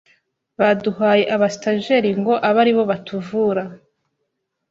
[0.59, 3.63] baduhaye aba stageur ngo abe ari bo batuvura